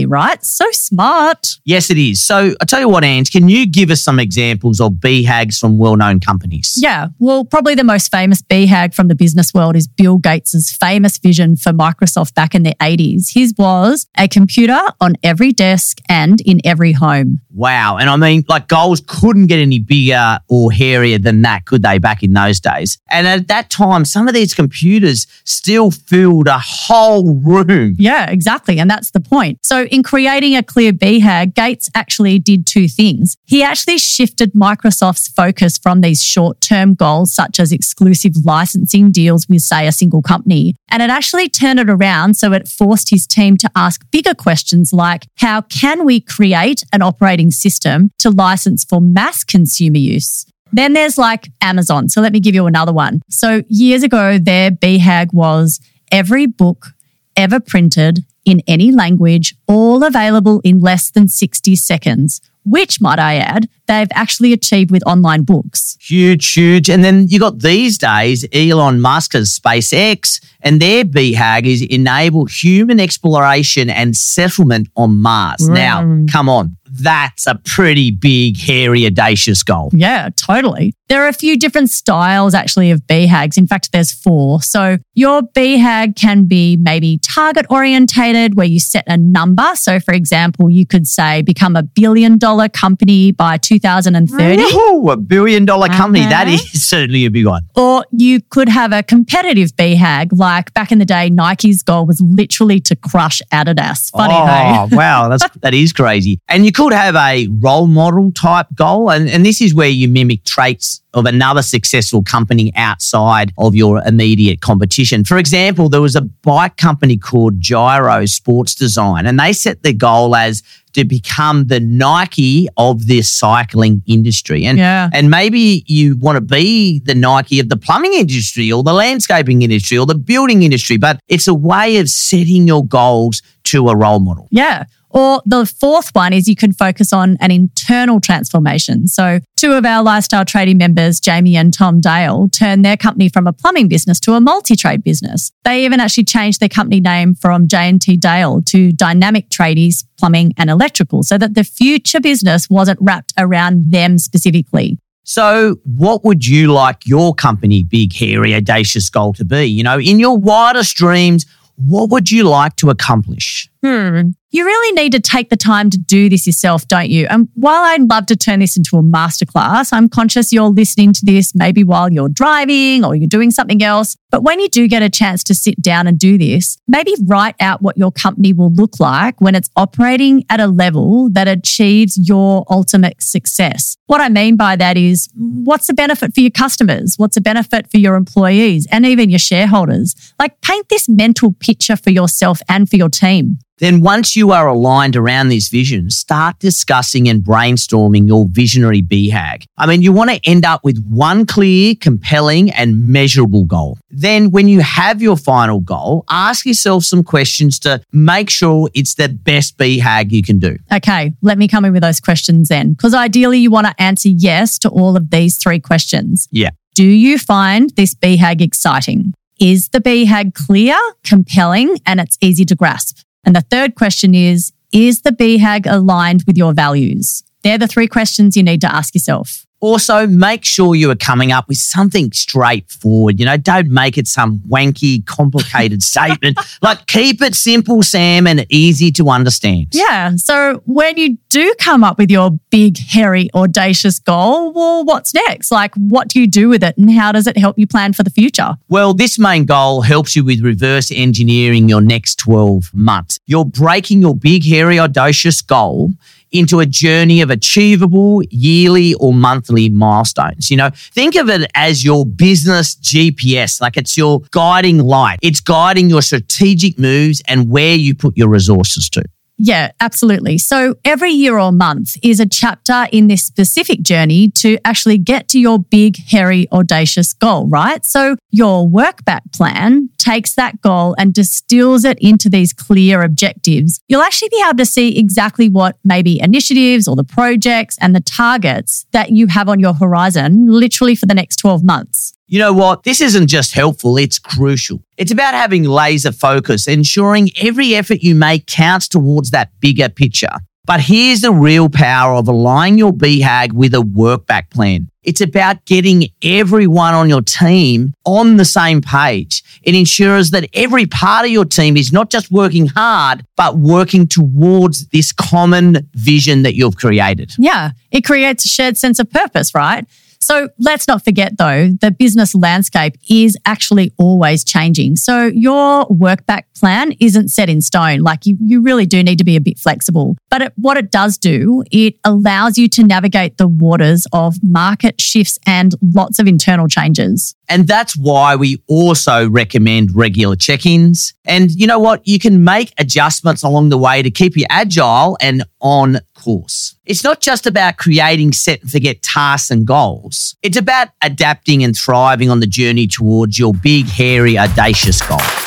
right? 0.06 0.44
So 0.44 0.64
smart. 0.72 1.46
Yes, 1.64 1.90
it 1.90 1.98
is. 1.98 2.22
So 2.22 2.54
I 2.60 2.64
tell 2.64 2.80
you 2.80 2.88
what, 2.88 3.04
Ange, 3.04 3.30
can 3.30 3.48
you 3.48 3.66
give 3.66 3.90
us 3.90 4.02
some 4.02 4.18
examples 4.18 4.80
of 4.80 4.92
BHAGs 4.94 5.58
from 5.58 5.78
well-known 5.78 6.20
companies? 6.20 6.74
Yeah. 6.78 7.08
Well, 7.18 7.44
probably 7.44 7.74
the 7.74 7.84
most 7.84 8.10
famous 8.10 8.42
BHAG 8.42 8.94
from 8.94 9.08
the 9.08 9.14
business 9.14 9.52
world 9.54 9.76
is 9.76 9.86
Bill 9.86 10.18
Gates's 10.18 10.70
famous 10.70 11.18
vision 11.18 11.56
for 11.56 11.72
Microsoft 11.72 12.34
back 12.34 12.54
in 12.54 12.62
the 12.62 12.74
80s. 12.80 13.32
His 13.32 13.54
was 13.58 14.06
a 14.18 14.28
computer 14.28 14.80
on 15.00 15.14
every 15.22 15.52
desk 15.52 15.98
and 16.08 16.40
in 16.40 16.60
every 16.64 16.92
home. 16.92 17.40
Wow. 17.52 17.98
And 17.98 18.10
I 18.10 18.16
mean, 18.16 18.44
like 18.48 18.68
goals 18.68 19.02
couldn't 19.06 19.46
get 19.46 19.58
any 19.58 19.78
bigger 19.78 20.38
or 20.48 20.72
hairier 20.72 21.18
than 21.18 21.42
that, 21.42 21.66
could 21.66 21.82
they, 21.82 21.98
back 21.98 22.22
in 22.22 22.32
those 22.32 22.60
days? 22.60 22.98
And 23.10 23.26
at 23.26 23.48
that 23.48 23.70
time, 23.70 24.04
some 24.04 24.28
of 24.28 24.34
these 24.34 24.54
computers 24.54 25.26
still 25.44 25.90
filled 25.90 26.48
a 26.48 26.58
whole 26.58 27.34
room. 27.34 27.94
Yeah, 27.98 28.30
exactly. 28.30 28.78
And 28.78 28.90
that's 28.90 29.10
the 29.12 29.20
point. 29.20 29.43
So, 29.62 29.84
in 29.84 30.02
creating 30.02 30.56
a 30.56 30.62
clear 30.62 30.92
BHAG, 30.92 31.54
Gates 31.54 31.90
actually 31.94 32.38
did 32.38 32.66
two 32.66 32.88
things. 32.88 33.36
He 33.44 33.62
actually 33.62 33.98
shifted 33.98 34.52
Microsoft's 34.52 35.28
focus 35.28 35.78
from 35.78 36.00
these 36.00 36.22
short 36.22 36.60
term 36.60 36.94
goals, 36.94 37.32
such 37.32 37.60
as 37.60 37.72
exclusive 37.72 38.32
licensing 38.44 39.10
deals 39.10 39.48
with, 39.48 39.62
say, 39.62 39.86
a 39.86 39.92
single 39.92 40.22
company, 40.22 40.74
and 40.90 41.02
it 41.02 41.10
actually 41.10 41.48
turned 41.48 41.80
it 41.80 41.90
around 41.90 42.34
so 42.34 42.52
it 42.52 42.68
forced 42.68 43.10
his 43.10 43.26
team 43.26 43.56
to 43.58 43.70
ask 43.74 44.04
bigger 44.10 44.34
questions 44.34 44.92
like 44.92 45.26
how 45.36 45.60
can 45.62 46.04
we 46.04 46.20
create 46.20 46.84
an 46.92 47.02
operating 47.02 47.50
system 47.50 48.10
to 48.18 48.30
license 48.30 48.84
for 48.84 49.00
mass 49.00 49.44
consumer 49.44 49.98
use? 49.98 50.46
Then 50.72 50.92
there's 50.92 51.16
like 51.16 51.48
Amazon. 51.60 52.08
So 52.08 52.20
let 52.20 52.32
me 52.32 52.40
give 52.40 52.54
you 52.54 52.66
another 52.66 52.92
one. 52.92 53.20
So 53.30 53.62
years 53.68 54.02
ago, 54.02 54.38
their 54.38 54.70
BHAG 54.70 55.32
was 55.32 55.80
every 56.10 56.46
book 56.46 56.88
ever 57.36 57.60
printed 57.60 58.24
in 58.44 58.62
any 58.66 58.92
language, 58.92 59.54
all 59.66 60.04
available 60.04 60.60
in 60.64 60.80
less 60.80 61.10
than 61.10 61.28
60 61.28 61.76
seconds, 61.76 62.40
which, 62.64 63.00
might 63.00 63.18
I 63.18 63.36
add, 63.36 63.68
they've 63.86 64.08
actually 64.12 64.52
achieved 64.52 64.90
with 64.90 65.06
online 65.06 65.42
books. 65.42 65.96
Huge, 66.00 66.52
huge. 66.52 66.88
And 66.88 67.04
then 67.04 67.26
you 67.28 67.38
got 67.38 67.60
these 67.60 67.98
days 67.98 68.46
Elon 68.52 69.00
Musk's 69.00 69.58
SpaceX, 69.58 70.42
and 70.62 70.80
their 70.80 71.04
BHAG 71.04 71.66
is 71.66 71.82
enable 71.82 72.46
human 72.46 73.00
exploration 73.00 73.90
and 73.90 74.16
settlement 74.16 74.88
on 74.96 75.20
Mars. 75.20 75.68
Mm. 75.68 75.74
Now, 75.74 76.32
come 76.32 76.48
on 76.48 76.76
that's 77.00 77.46
a 77.46 77.56
pretty 77.64 78.10
big, 78.10 78.58
hairy, 78.58 79.06
audacious 79.06 79.62
goal. 79.62 79.90
Yeah, 79.92 80.30
totally. 80.36 80.94
There 81.08 81.22
are 81.22 81.28
a 81.28 81.34
few 81.34 81.58
different 81.58 81.90
styles 81.90 82.54
actually 82.54 82.90
of 82.90 83.02
BHAGs. 83.02 83.58
In 83.58 83.66
fact, 83.66 83.92
there's 83.92 84.10
four. 84.10 84.62
So 84.62 84.96
your 85.14 85.42
BHAG 85.42 86.16
can 86.16 86.46
be 86.46 86.76
maybe 86.76 87.18
target 87.18 87.66
orientated 87.68 88.54
where 88.54 88.66
you 88.66 88.80
set 88.80 89.04
a 89.06 89.16
number. 89.16 89.74
So 89.74 90.00
for 90.00 90.14
example, 90.14 90.70
you 90.70 90.86
could 90.86 91.06
say 91.06 91.42
become 91.42 91.76
a 91.76 91.82
billion 91.82 92.38
dollar 92.38 92.68
company 92.68 93.32
by 93.32 93.58
2030. 93.58 94.62
Ooh, 94.62 95.10
a 95.10 95.16
billion 95.16 95.64
dollar 95.64 95.88
company. 95.88 96.20
Okay. 96.20 96.30
That 96.30 96.48
is 96.48 96.86
certainly 96.86 97.26
a 97.26 97.30
big 97.30 97.46
one. 97.46 97.62
Or 97.76 98.04
you 98.10 98.40
could 98.40 98.68
have 98.68 98.92
a 98.92 99.02
competitive 99.02 99.70
BHAG, 99.76 100.28
like 100.32 100.72
back 100.74 100.90
in 100.90 100.98
the 100.98 101.04
day, 101.04 101.28
Nike's 101.28 101.82
goal 101.82 102.06
was 102.06 102.20
literally 102.20 102.80
to 102.80 102.96
crush 102.96 103.42
Adidas. 103.52 104.10
Funny, 104.10 104.34
oh, 104.34 104.86
hey? 104.88 104.96
wow. 104.96 105.28
That's, 105.28 105.48
that 105.58 105.74
is 105.74 105.92
crazy. 105.92 106.40
And 106.48 106.64
you 106.64 106.72
could 106.72 106.83
have 106.92 107.16
a 107.16 107.48
role 107.60 107.86
model 107.86 108.32
type 108.32 108.66
goal. 108.74 109.10
And, 109.10 109.28
and 109.28 109.44
this 109.44 109.60
is 109.60 109.74
where 109.74 109.88
you 109.88 110.08
mimic 110.08 110.44
traits 110.44 111.00
of 111.14 111.26
another 111.26 111.62
successful 111.62 112.22
company 112.22 112.72
outside 112.74 113.52
of 113.56 113.74
your 113.74 114.02
immediate 114.04 114.60
competition. 114.60 115.22
For 115.24 115.38
example, 115.38 115.88
there 115.88 116.00
was 116.00 116.16
a 116.16 116.22
bike 116.22 116.76
company 116.76 117.16
called 117.16 117.60
Giro 117.60 118.26
Sports 118.26 118.74
Design, 118.74 119.24
and 119.26 119.38
they 119.38 119.52
set 119.52 119.82
the 119.84 119.92
goal 119.92 120.34
as 120.34 120.62
to 120.94 121.04
become 121.04 121.66
the 121.66 121.80
Nike 121.80 122.68
of 122.76 123.06
this 123.06 123.28
cycling 123.28 124.02
industry. 124.06 124.64
And 124.64 124.78
Yeah. 124.78 125.08
and 125.12 125.30
maybe 125.30 125.84
you 125.86 126.16
want 126.16 126.36
to 126.36 126.40
be 126.40 127.00
the 127.00 127.14
Nike 127.14 127.58
of 127.60 127.68
the 127.68 127.76
plumbing 127.76 128.14
industry 128.14 128.70
or 128.72 128.82
the 128.82 128.92
landscaping 128.92 129.62
industry 129.62 129.98
or 129.98 130.06
the 130.06 130.14
building 130.14 130.62
industry, 130.62 130.96
but 130.96 131.20
it's 131.28 131.48
a 131.48 131.54
way 131.54 131.96
of 131.98 132.08
setting 132.08 132.66
your 132.68 132.84
goals 132.86 133.42
to 133.64 133.88
a 133.88 133.96
role 133.96 134.20
model. 134.20 134.46
Yeah. 134.50 134.84
Or 135.14 135.40
the 135.46 135.64
fourth 135.64 136.10
one 136.12 136.32
is 136.32 136.48
you 136.48 136.56
can 136.56 136.72
focus 136.72 137.12
on 137.12 137.36
an 137.40 137.52
internal 137.52 138.20
transformation. 138.20 139.06
So, 139.06 139.38
two 139.56 139.72
of 139.72 139.86
our 139.86 140.02
Lifestyle 140.02 140.44
Tradie 140.44 140.76
members, 140.76 141.20
Jamie 141.20 141.56
and 141.56 141.72
Tom 141.72 142.00
Dale, 142.00 142.48
turned 142.48 142.84
their 142.84 142.96
company 142.96 143.28
from 143.28 143.46
a 143.46 143.52
plumbing 143.52 143.86
business 143.86 144.18
to 144.20 144.32
a 144.32 144.40
multi 144.40 144.74
trade 144.74 145.04
business. 145.04 145.52
They 145.62 145.84
even 145.84 146.00
actually 146.00 146.24
changed 146.24 146.58
their 146.58 146.68
company 146.68 146.98
name 146.98 147.36
from 147.36 147.68
J&T 147.68 148.16
Dale 148.16 148.60
to 148.62 148.90
Dynamic 148.90 149.50
Tradies 149.50 150.04
Plumbing 150.18 150.52
and 150.58 150.68
Electrical 150.68 151.22
so 151.22 151.38
that 151.38 151.54
the 151.54 151.62
future 151.62 152.20
business 152.20 152.68
wasn't 152.68 152.98
wrapped 153.00 153.32
around 153.38 153.92
them 153.92 154.18
specifically. 154.18 154.98
So, 155.22 155.76
what 155.84 156.24
would 156.24 156.44
you 156.44 156.72
like 156.72 157.06
your 157.06 157.34
company 157.34 157.84
big, 157.84 158.12
hairy, 158.12 158.52
audacious 158.52 159.08
goal 159.10 159.32
to 159.34 159.44
be? 159.44 159.64
You 159.66 159.84
know, 159.84 160.00
in 160.00 160.18
your 160.18 160.36
wildest 160.36 160.96
dreams, 160.96 161.46
what 161.76 162.10
would 162.10 162.30
you 162.30 162.44
like 162.44 162.76
to 162.76 162.90
accomplish? 162.90 163.70
Hmm. 163.82 164.30
You 164.54 164.64
really 164.64 164.92
need 164.92 165.10
to 165.14 165.20
take 165.20 165.48
the 165.48 165.56
time 165.56 165.90
to 165.90 165.98
do 165.98 166.28
this 166.28 166.46
yourself, 166.46 166.86
don't 166.86 167.10
you? 167.10 167.26
And 167.28 167.48
while 167.54 167.82
I'd 167.82 168.08
love 168.08 168.26
to 168.26 168.36
turn 168.36 168.60
this 168.60 168.76
into 168.76 168.96
a 168.96 169.02
masterclass, 169.02 169.92
I'm 169.92 170.08
conscious 170.08 170.52
you're 170.52 170.68
listening 170.68 171.12
to 171.12 171.26
this 171.26 171.56
maybe 171.56 171.82
while 171.82 172.12
you're 172.12 172.28
driving 172.28 173.04
or 173.04 173.16
you're 173.16 173.28
doing 173.28 173.50
something 173.50 173.82
else. 173.82 174.16
But 174.30 174.44
when 174.44 174.60
you 174.60 174.68
do 174.68 174.86
get 174.86 175.02
a 175.02 175.10
chance 175.10 175.42
to 175.44 175.54
sit 175.54 175.82
down 175.82 176.06
and 176.06 176.16
do 176.16 176.38
this, 176.38 176.78
maybe 176.86 177.16
write 177.26 177.56
out 177.58 177.82
what 177.82 177.98
your 177.98 178.12
company 178.12 178.52
will 178.52 178.72
look 178.72 179.00
like 179.00 179.40
when 179.40 179.56
it's 179.56 179.70
operating 179.74 180.44
at 180.48 180.60
a 180.60 180.68
level 180.68 181.30
that 181.32 181.48
achieves 181.48 182.16
your 182.16 182.64
ultimate 182.70 183.20
success. 183.20 183.96
What 184.06 184.20
I 184.20 184.28
mean 184.28 184.54
by 184.54 184.76
that 184.76 184.96
is 184.96 185.28
what's 185.34 185.88
the 185.88 185.94
benefit 185.94 186.32
for 186.32 186.40
your 186.40 186.52
customers? 186.52 187.14
What's 187.16 187.34
the 187.34 187.40
benefit 187.40 187.90
for 187.90 187.98
your 187.98 188.14
employees 188.14 188.86
and 188.92 189.04
even 189.04 189.30
your 189.30 189.40
shareholders? 189.40 190.14
Like 190.38 190.60
paint 190.60 190.88
this 190.90 191.08
mental 191.08 191.52
picture 191.54 191.96
for 191.96 192.10
yourself 192.10 192.60
and 192.68 192.88
for 192.88 192.94
your 192.94 193.08
team. 193.08 193.58
Then, 193.78 194.00
once 194.00 194.36
you 194.36 194.52
are 194.52 194.68
aligned 194.68 195.16
around 195.16 195.48
this 195.48 195.68
vision, 195.68 196.08
start 196.08 196.60
discussing 196.60 197.28
and 197.28 197.42
brainstorming 197.42 198.28
your 198.28 198.46
visionary 198.48 199.02
BHAG. 199.02 199.64
I 199.76 199.86
mean, 199.86 200.00
you 200.00 200.12
want 200.12 200.30
to 200.30 200.40
end 200.44 200.64
up 200.64 200.84
with 200.84 201.04
one 201.08 201.44
clear, 201.44 201.94
compelling, 202.00 202.70
and 202.70 203.08
measurable 203.08 203.64
goal. 203.64 203.98
Then, 204.10 204.52
when 204.52 204.68
you 204.68 204.80
have 204.80 205.20
your 205.20 205.36
final 205.36 205.80
goal, 205.80 206.24
ask 206.30 206.64
yourself 206.64 207.02
some 207.04 207.24
questions 207.24 207.80
to 207.80 208.00
make 208.12 208.48
sure 208.48 208.88
it's 208.94 209.14
the 209.14 209.28
best 209.28 209.76
BHAG 209.76 210.30
you 210.30 210.42
can 210.42 210.60
do. 210.60 210.76
Okay, 210.92 211.32
let 211.42 211.58
me 211.58 211.66
come 211.66 211.84
in 211.84 211.92
with 211.92 212.02
those 212.02 212.20
questions 212.20 212.68
then, 212.68 212.92
because 212.92 213.12
ideally 213.12 213.58
you 213.58 213.72
want 213.72 213.88
to 213.88 214.00
answer 214.00 214.28
yes 214.28 214.78
to 214.78 214.88
all 214.88 215.16
of 215.16 215.30
these 215.30 215.58
three 215.58 215.80
questions. 215.80 216.46
Yeah. 216.52 216.70
Do 216.94 217.04
you 217.04 217.38
find 217.38 217.90
this 217.96 218.14
BHAG 218.14 218.60
exciting? 218.60 219.34
Is 219.60 219.88
the 219.88 220.00
BHAG 220.00 220.54
clear, 220.54 220.96
compelling, 221.24 221.98
and 222.06 222.20
it's 222.20 222.38
easy 222.40 222.64
to 222.66 222.76
grasp? 222.76 223.23
And 223.44 223.54
the 223.54 223.62
third 223.62 223.94
question 223.94 224.34
is 224.34 224.72
Is 224.92 225.22
the 225.22 225.32
BHAG 225.32 225.86
aligned 225.86 226.44
with 226.46 226.56
your 226.56 226.72
values? 226.72 227.42
They're 227.62 227.78
the 227.78 227.88
three 227.88 228.08
questions 228.08 228.56
you 228.56 228.62
need 228.62 228.80
to 228.82 228.94
ask 228.94 229.14
yourself. 229.14 229.63
Also, 229.84 230.26
make 230.26 230.64
sure 230.64 230.94
you 230.94 231.10
are 231.10 231.14
coming 231.14 231.52
up 231.52 231.68
with 231.68 231.76
something 231.76 232.32
straightforward. 232.32 233.38
You 233.38 233.44
know, 233.44 233.58
don't 233.58 233.90
make 233.90 234.16
it 234.16 234.26
some 234.26 234.60
wanky, 234.60 235.26
complicated 235.26 236.02
statement. 236.14 236.58
Like, 236.80 237.06
keep 237.06 237.42
it 237.42 237.54
simple, 237.54 238.02
Sam, 238.02 238.46
and 238.46 238.64
easy 238.70 239.12
to 239.12 239.28
understand. 239.28 239.88
Yeah. 239.92 240.36
So 240.36 240.82
when 240.86 241.18
you 241.18 241.36
do 241.50 241.74
come 241.78 242.02
up 242.02 242.16
with 242.16 242.30
your 242.30 242.52
big, 242.70 242.96
hairy, 242.96 243.50
audacious 243.54 244.18
goal, 244.18 244.72
well, 244.72 245.04
what's 245.04 245.34
next? 245.34 245.70
Like, 245.70 245.94
what 245.96 246.28
do 246.28 246.40
you 246.40 246.46
do 246.46 246.70
with 246.70 246.82
it 246.82 246.96
and 246.96 247.10
how 247.10 247.30
does 247.30 247.46
it 247.46 247.58
help 247.58 247.78
you 247.78 247.86
plan 247.86 248.14
for 248.14 248.22
the 248.22 248.30
future? 248.30 248.76
Well, 248.88 249.12
this 249.12 249.38
main 249.38 249.66
goal 249.66 250.00
helps 250.00 250.34
you 250.34 250.46
with 250.46 250.62
reverse 250.62 251.12
engineering 251.14 251.90
your 251.90 252.00
next 252.00 252.36
12 252.36 252.94
months. 252.94 253.38
You're 253.44 253.66
breaking 253.66 254.22
your 254.22 254.34
big, 254.34 254.64
hairy, 254.64 254.98
audacious 254.98 255.60
goal 255.60 256.14
into 256.54 256.80
a 256.80 256.86
journey 256.86 257.42
of 257.42 257.50
achievable 257.50 258.42
yearly 258.48 259.12
or 259.14 259.34
monthly 259.34 259.90
milestones. 259.90 260.70
You 260.70 260.78
know, 260.78 260.90
think 260.94 261.34
of 261.34 261.50
it 261.50 261.70
as 261.74 262.04
your 262.04 262.24
business 262.24 262.94
GPS, 262.94 263.80
like 263.80 263.96
it's 263.96 264.16
your 264.16 264.40
guiding 264.52 264.98
light. 264.98 265.38
It's 265.42 265.60
guiding 265.60 266.08
your 266.08 266.22
strategic 266.22 266.98
moves 266.98 267.42
and 267.46 267.68
where 267.68 267.96
you 267.96 268.14
put 268.14 268.36
your 268.36 268.48
resources 268.48 269.10
to. 269.10 269.24
Yeah, 269.56 269.92
absolutely. 270.00 270.58
So 270.58 270.96
every 271.04 271.30
year 271.30 271.58
or 271.58 271.70
month 271.70 272.16
is 272.22 272.40
a 272.40 272.46
chapter 272.46 273.06
in 273.12 273.28
this 273.28 273.44
specific 273.44 274.02
journey 274.02 274.50
to 274.56 274.78
actually 274.84 275.18
get 275.18 275.48
to 275.48 275.60
your 275.60 275.78
big, 275.78 276.16
hairy, 276.16 276.66
audacious 276.72 277.32
goal, 277.32 277.68
right? 277.68 278.04
So 278.04 278.36
your 278.50 278.88
work 278.88 279.24
back 279.24 279.44
plan 279.52 280.10
takes 280.18 280.54
that 280.54 280.80
goal 280.80 281.14
and 281.18 281.32
distills 281.32 282.04
it 282.04 282.18
into 282.20 282.48
these 282.48 282.72
clear 282.72 283.22
objectives. 283.22 284.00
You'll 284.08 284.22
actually 284.22 284.48
be 284.48 284.62
able 284.66 284.78
to 284.78 284.86
see 284.86 285.18
exactly 285.18 285.68
what 285.68 285.96
maybe 286.02 286.40
initiatives 286.40 287.06
or 287.06 287.14
the 287.14 287.24
projects 287.24 287.96
and 288.00 288.14
the 288.14 288.20
targets 288.20 289.06
that 289.12 289.30
you 289.30 289.46
have 289.48 289.68
on 289.68 289.78
your 289.78 289.94
horizon 289.94 290.66
literally 290.66 291.14
for 291.14 291.26
the 291.26 291.34
next 291.34 291.56
12 291.56 291.84
months. 291.84 292.34
You 292.54 292.60
know 292.60 292.72
what? 292.72 293.02
This 293.02 293.20
isn't 293.20 293.48
just 293.48 293.72
helpful, 293.72 294.16
it's 294.16 294.38
crucial. 294.38 295.02
It's 295.16 295.32
about 295.32 295.54
having 295.54 295.82
laser 295.82 296.30
focus, 296.30 296.86
ensuring 296.86 297.50
every 297.60 297.96
effort 297.96 298.22
you 298.22 298.36
make 298.36 298.68
counts 298.68 299.08
towards 299.08 299.50
that 299.50 299.72
bigger 299.80 300.08
picture. 300.08 300.60
But 300.84 301.00
here's 301.00 301.40
the 301.40 301.50
real 301.50 301.88
power 301.88 302.32
of 302.36 302.46
aligning 302.46 302.96
your 302.96 303.12
BHAG 303.12 303.72
with 303.72 303.92
a 303.92 304.02
work 304.02 304.46
back 304.46 304.70
plan. 304.70 305.08
It's 305.24 305.40
about 305.40 305.84
getting 305.84 306.28
everyone 306.44 307.14
on 307.14 307.28
your 307.28 307.42
team 307.42 308.14
on 308.24 308.56
the 308.56 308.64
same 308.64 309.00
page. 309.00 309.64
It 309.82 309.96
ensures 309.96 310.52
that 310.52 310.68
every 310.74 311.06
part 311.06 311.46
of 311.46 311.50
your 311.50 311.64
team 311.64 311.96
is 311.96 312.12
not 312.12 312.30
just 312.30 312.52
working 312.52 312.86
hard, 312.86 313.44
but 313.56 313.78
working 313.78 314.28
towards 314.28 315.08
this 315.08 315.32
common 315.32 316.08
vision 316.14 316.62
that 316.62 316.76
you've 316.76 316.98
created. 316.98 317.52
Yeah, 317.58 317.90
it 318.12 318.24
creates 318.24 318.64
a 318.64 318.68
shared 318.68 318.96
sense 318.96 319.18
of 319.18 319.28
purpose, 319.28 319.74
right? 319.74 320.06
So 320.44 320.68
let's 320.78 321.08
not 321.08 321.24
forget 321.24 321.56
though, 321.56 321.88
the 322.02 322.10
business 322.10 322.54
landscape 322.54 323.14
is 323.30 323.56
actually 323.64 324.12
always 324.18 324.62
changing. 324.62 325.16
So 325.16 325.46
your 325.46 326.06
work 326.10 326.44
back 326.44 326.66
plan 326.74 327.12
isn't 327.18 327.48
set 327.48 327.70
in 327.70 327.80
stone. 327.80 328.20
Like 328.20 328.44
you, 328.44 328.58
you 328.60 328.82
really 328.82 329.06
do 329.06 329.22
need 329.22 329.38
to 329.38 329.44
be 329.44 329.56
a 329.56 329.60
bit 329.60 329.78
flexible. 329.78 330.36
But 330.50 330.60
it, 330.60 330.72
what 330.76 330.98
it 330.98 331.10
does 331.10 331.38
do, 331.38 331.82
it 331.90 332.16
allows 332.24 332.76
you 332.76 332.88
to 332.88 333.02
navigate 333.02 333.56
the 333.56 333.66
waters 333.66 334.26
of 334.34 334.56
market 334.62 335.18
shifts 335.18 335.58
and 335.66 335.94
lots 336.02 336.38
of 336.38 336.46
internal 336.46 336.88
changes. 336.88 337.54
And 337.68 337.86
that's 337.86 338.16
why 338.16 338.56
we 338.56 338.82
also 338.88 339.48
recommend 339.48 340.14
regular 340.14 340.56
check 340.56 340.86
ins. 340.86 341.34
And 341.44 341.70
you 341.70 341.86
know 341.86 341.98
what? 341.98 342.26
You 342.26 342.38
can 342.38 342.64
make 342.64 342.92
adjustments 342.98 343.62
along 343.62 343.88
the 343.88 343.98
way 343.98 344.22
to 344.22 344.30
keep 344.30 344.56
you 344.56 344.66
agile 344.68 345.36
and 345.40 345.64
on 345.80 346.20
course. 346.34 346.96
It's 347.06 347.24
not 347.24 347.40
just 347.40 347.66
about 347.66 347.96
creating 347.96 348.52
set 348.52 348.82
and 348.82 348.90
forget 348.90 349.22
tasks 349.22 349.70
and 349.70 349.86
goals, 349.86 350.56
it's 350.62 350.76
about 350.76 351.08
adapting 351.22 351.84
and 351.84 351.96
thriving 351.96 352.50
on 352.50 352.60
the 352.60 352.66
journey 352.66 353.06
towards 353.06 353.58
your 353.58 353.74
big, 353.74 354.06
hairy, 354.06 354.58
audacious 354.58 355.20
goal. 355.22 355.63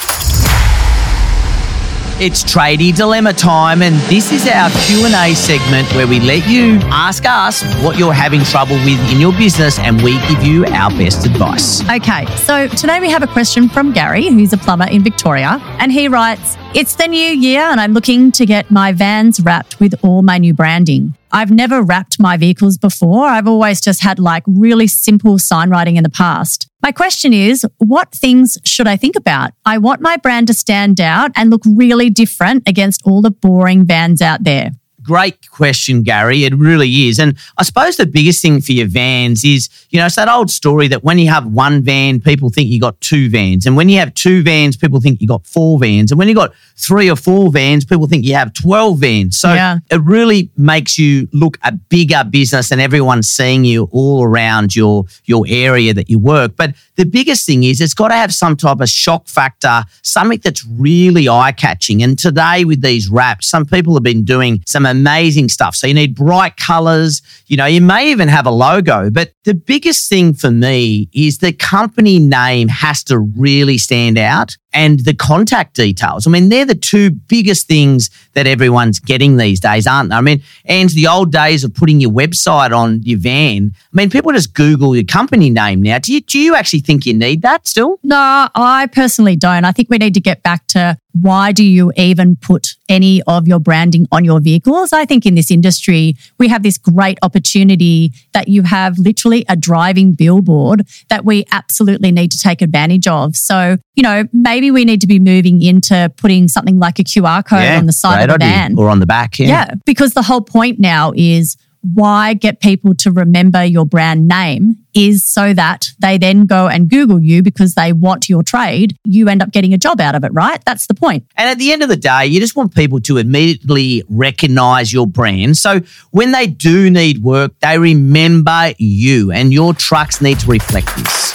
It's 2.20 2.44
Tradie 2.44 2.96
Dilemma 2.96 3.32
time, 3.32 3.84
and 3.84 3.96
this 4.10 4.32
is 4.32 4.48
our 4.48 4.72
Q&A 4.88 5.36
segment 5.36 5.88
where 5.94 6.08
we 6.08 6.20
let 6.20 6.50
you 6.50 6.80
ask 6.86 7.26
us 7.28 7.62
what 7.84 8.00
you're 8.00 8.12
having 8.12 8.42
trouble 8.42 8.76
with 8.78 9.00
in 9.12 9.22
your 9.22 9.32
business 9.34 9.78
and 9.78 10.02
we 10.02 10.14
give 10.28 10.42
you 10.42 10.66
our 10.66 10.90
best 10.90 11.28
advice. 11.28 11.88
Okay, 11.88 12.26
so 12.38 12.68
today 12.70 13.00
we 13.00 13.12
have 13.12 13.22
a 13.22 13.28
question 13.28 13.70
from 13.70 13.94
Gary, 13.94 14.30
who's 14.30 14.52
a 14.52 14.58
plumber 14.58 14.88
in 14.88 15.04
Victoria, 15.04 15.60
and 15.78 15.92
he 15.92 16.08
writes, 16.08 16.58
It's 16.74 16.96
the 16.96 17.08
new 17.08 17.20
year 17.20 17.62
and 17.62 17.80
I'm 17.80 17.94
looking 17.94 18.32
to 18.32 18.48
get 18.48 18.72
my 18.72 18.94
vans 18.94 19.40
wrapped 19.40 19.80
with 19.80 19.94
all 20.04 20.24
my 20.24 20.40
new 20.40 20.56
branding. 20.56 21.14
I've 21.32 21.52
never 21.52 21.82
wrapped 21.82 22.20
my 22.20 22.38
vehicles 22.38 22.78
before. 22.78 23.28
I've 23.28 23.48
always 23.48 23.82
just 23.82 24.02
had 24.02 24.20
like 24.20 24.44
really 24.48 24.88
simple 24.88 25.38
sign 25.38 25.70
writing 25.70 25.98
in 25.98 26.04
the 26.04 26.10
past. 26.10 26.70
My 26.82 26.92
question 26.92 27.34
is, 27.34 27.66
what 27.78 28.12
things 28.14 28.58
should 28.64 28.88
I 28.88 28.96
think 28.96 29.16
about? 29.16 29.52
I 29.66 29.78
want 29.78 30.02
my 30.02 30.18
brand 30.18 30.48
to 30.48 30.54
stand 30.54 31.02
out 31.02 31.32
and 31.36 31.50
look 31.50 31.62
really 31.66 32.10
different 32.10 32.68
against 32.68 33.02
all 33.06 33.22
the 33.22 33.32
boring 33.32 33.86
vans 33.86 34.22
out 34.22 34.44
there 34.44 34.72
great 35.08 35.50
question, 35.50 36.04
Gary. 36.04 36.44
It 36.44 36.54
really 36.54 37.08
is. 37.08 37.18
And 37.18 37.38
I 37.58 37.64
suppose 37.64 37.96
the 37.96 38.06
biggest 38.06 38.42
thing 38.42 38.60
for 38.60 38.74
your 38.74 38.88
vans 38.88 39.46
is, 39.46 39.70
you 39.90 40.00
know, 40.00 40.06
it's 40.06 40.16
that 40.16 40.28
old 40.28 40.52
story 40.52 40.90
that 40.90 41.04
when 41.04 41.18
you 41.18 41.30
have 41.30 41.46
one 41.46 41.82
van, 41.82 42.20
people 42.20 42.50
think 42.50 42.68
you 42.68 42.80
got 42.80 43.00
two 43.00 43.30
vans. 43.30 43.66
And 43.66 43.78
when 43.78 43.88
you 43.88 44.00
have 44.00 44.14
two 44.14 44.44
vans, 44.44 44.76
people 44.76 45.00
think 45.00 45.22
you 45.22 45.28
got 45.28 45.46
four 45.48 45.80
vans. 45.80 46.12
And 46.12 46.20
when 46.20 46.28
you 46.28 46.36
got 46.36 46.54
three 46.76 47.10
or 47.10 47.16
four 47.16 47.52
vans, 47.52 47.86
people 47.86 48.06
think 48.06 48.26
you 48.26 48.34
have 48.34 48.54
12 48.54 49.00
vans. 49.00 49.38
So 49.38 49.54
yeah. 49.54 49.78
it 49.90 50.02
really 50.02 50.52
makes 50.58 51.00
you 51.00 51.30
look 51.32 51.58
a 51.64 51.72
bigger 51.72 52.24
business 52.30 52.72
and 52.72 52.82
everyone's 52.82 53.30
seeing 53.30 53.64
you 53.64 53.88
all 53.92 54.26
around 54.26 54.76
your, 54.76 55.06
your 55.24 55.46
area 55.48 55.94
that 55.94 56.10
you 56.10 56.20
work. 56.20 56.58
But 56.58 56.76
the 56.98 57.06
biggest 57.06 57.46
thing 57.46 57.64
is 57.64 57.80
it's 57.80 57.94
got 57.94 58.10
to 58.10 58.16
have 58.16 58.34
some 58.34 58.58
type 58.58 58.82
of 58.82 58.90
shock 58.90 59.28
factor, 59.28 59.84
something 60.02 60.42
that's 60.44 60.66
really 60.66 61.30
eye 61.30 61.54
catching. 61.54 62.04
And 62.04 62.20
today 62.20 62.66
with 62.66 62.82
these 62.82 63.08
wraps, 63.10 63.48
some 63.48 63.66
people 63.66 63.94
have 63.94 64.04
been 64.04 64.26
doing 64.26 64.62
some 64.66 64.86
amazing 64.98 65.50
stuff. 65.50 65.76
So 65.76 65.88
you 65.88 65.94
need 65.94 66.16
bright 66.16 66.58
colors. 66.58 67.22
You 67.48 67.58
know, 67.58 67.66
you 67.66 67.82
may 67.82 68.12
even 68.12 68.28
have 68.28 68.46
a 68.46 68.52
logo, 68.52 69.10
but 69.10 69.34
the 69.44 69.54
biggest 69.54 70.10
thing 70.10 70.34
for 70.34 70.52
me 70.52 71.10
is 71.14 71.38
the 71.38 71.54
company 71.54 72.20
name 72.20 72.68
has 72.68 73.04
to 73.06 73.20
really 73.20 73.78
stand 73.78 74.18
out 74.18 74.58
and 74.74 75.00
the 75.00 75.14
contact 75.14 75.76
details. 75.76 76.28
I 76.28 76.30
mean, 76.30 76.50
they're 76.50 76.66
the 76.66 76.76
two 76.76 77.12
biggest 77.12 77.68
things 77.68 78.10
that 78.34 78.46
everyone's 78.46 79.00
getting 79.00 79.38
these 79.38 79.60
days, 79.60 79.88
aren't 79.88 80.10
they? 80.10 80.16
I 80.16 80.22
mean, 80.22 80.44
and 80.66 80.90
the 80.90 81.08
old 81.08 81.32
days 81.32 81.64
of 81.64 81.74
putting 81.74 82.00
your 82.00 82.12
website 82.12 82.76
on 82.76 83.02
your 83.04 83.20
van. 83.20 83.72
I 83.74 83.96
mean, 83.96 84.10
people 84.10 84.32
just 84.34 84.54
Google 84.54 84.96
your 84.96 85.06
company 85.06 85.50
name 85.50 85.82
now. 85.82 86.00
Do 86.00 86.14
you, 86.14 86.22
do 86.22 86.40
you 86.40 86.56
actually 86.56 86.82
think 86.82 87.06
you 87.06 87.14
need 87.14 87.42
that 87.42 87.66
still? 87.66 88.00
No, 88.04 88.50
I 88.54 88.88
personally 88.92 89.36
don't. 89.36 89.66
I 89.66 89.72
think 89.72 89.90
we 89.90 89.98
need 89.98 90.14
to 90.14 90.22
get 90.22 90.44
back 90.44 90.68
to 90.68 90.98
why 91.22 91.52
do 91.52 91.64
you 91.64 91.92
even 91.96 92.36
put 92.36 92.76
any 92.90 93.22
of 93.24 93.48
your 93.48 93.60
branding 93.60 94.08
on 94.12 94.26
your 94.26 94.40
vehicles? 94.40 94.94
I 94.94 95.06
think 95.06 95.26
in 95.26 95.36
this 95.36 95.52
industry, 95.52 96.16
we 96.38 96.48
have 96.48 96.64
this 96.64 96.78
great 96.78 97.18
opportunity 97.22 98.12
that 98.34 98.48
you 98.48 98.64
have 98.64 98.98
literally 98.98 99.46
a 99.50 99.56
driving 99.56 100.14
billboard 100.14 100.88
that 101.10 101.26
we 101.26 101.46
absolutely 101.52 102.12
need 102.12 102.32
to 102.32 102.40
take 102.40 102.62
advantage 102.62 103.08
of. 103.08 103.36
So, 103.36 103.78
you 103.96 104.04
know, 104.04 104.26
maybe 104.34 104.72
we 104.72 104.86
need 104.86 105.02
to 105.02 105.08
be 105.08 105.20
moving 105.20 105.62
into 105.62 106.12
putting 106.18 106.48
something 106.48 106.80
like 106.80 107.00
a 107.00 107.04
QR 107.04 107.46
code 107.46 107.64
yeah, 107.64 107.78
on 107.78 107.86
the 107.86 107.94
side 107.94 108.30
of 108.30 108.40
the 108.40 108.46
van 108.46 108.78
or 108.78 108.90
on 108.90 109.00
the 109.00 109.06
back. 109.06 109.40
Yeah. 109.40 109.48
yeah, 109.48 109.74
because 109.86 110.14
the 110.14 110.24
whole 110.24 110.42
point 110.42 110.80
now 110.80 111.14
is 111.16 111.58
why 111.94 112.34
get 112.34 112.60
people 112.60 112.96
to 112.96 113.12
remember 113.12 113.64
your 113.64 113.86
brand 113.86 114.28
name 114.28 114.76
is 114.94 115.24
so 115.24 115.54
that 115.54 115.88
they 116.00 116.18
then 116.18 116.46
go 116.46 116.68
and 116.68 116.90
Google 116.90 117.20
you 117.20 117.44
because 117.44 117.76
they 117.76 117.94
want 117.94 118.28
your 118.28 118.44
trade. 118.44 118.98
You 119.06 119.30
end 119.30 119.42
up 119.42 119.52
getting 119.52 119.74
a 119.74 119.78
job 119.78 120.02
out 120.02 120.16
of 120.16 120.24
it, 120.24 120.34
right? 120.34 120.64
That's 120.66 120.88
the 120.88 120.94
point. 120.94 121.26
And 121.36 121.50
at 121.50 121.58
the 121.58 121.72
end 121.72 121.84
of 121.84 121.90
the 121.90 121.98
day, 121.98 122.26
you 122.26 122.40
just 122.40 122.56
want 122.56 122.74
people 122.74 123.00
to 123.02 123.18
immediately 123.18 124.04
recognize 124.10 124.92
your 124.92 125.08
brand. 125.08 125.58
So 125.58 125.82
when 126.12 126.32
they 126.32 126.48
do 126.48 126.90
need 126.90 127.22
work, 127.22 127.54
they 127.60 127.78
remember 127.78 128.74
you 128.78 129.32
and 129.32 129.54
your 129.54 129.74
trucks 129.74 130.22
need 130.22 130.40
to 130.40 130.48
reflect 130.48 130.96
this. 130.96 131.34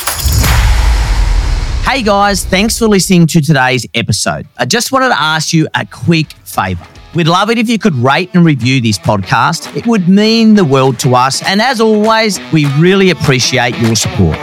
Hey 1.84 2.02
guys, 2.02 2.44
thanks 2.44 2.78
for 2.78 2.86
listening 2.86 3.26
to 3.28 3.40
today's 3.40 3.86
episode. 3.94 4.46
I 4.56 4.64
just 4.64 4.92
wanted 4.92 5.08
to 5.08 5.20
ask 5.20 5.52
you 5.52 5.68
a 5.74 5.84
quick 5.84 6.32
favor. 6.44 6.86
We'd 7.14 7.28
love 7.28 7.50
it 7.50 7.58
if 7.58 7.68
you 7.68 7.78
could 7.78 7.94
rate 7.94 8.30
and 8.34 8.44
review 8.44 8.80
this 8.80 8.98
podcast. 8.98 9.76
It 9.76 9.86
would 9.86 10.08
mean 10.08 10.54
the 10.54 10.64
world 10.64 10.98
to 11.00 11.14
us. 11.14 11.42
And 11.42 11.60
as 11.60 11.78
always, 11.80 12.40
we 12.52 12.64
really 12.78 13.10
appreciate 13.10 13.76
your 13.78 13.94
support. 13.94 14.38